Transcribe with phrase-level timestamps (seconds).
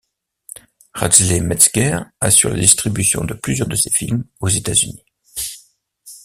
[0.95, 5.03] Radley Metzger assure la distribution de plusieurs de ses films aux États-Unis.